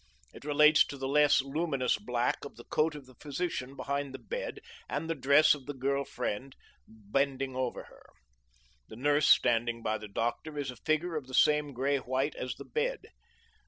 [0.33, 4.17] It relates to the less luminous black of the coat of the physician behind the
[4.17, 6.55] bed and the dress of the girl friend
[6.87, 8.07] bending over her.
[8.89, 12.55] The nurse standing by the doctor is a figure of the same gray white as
[12.55, 13.09] the bed.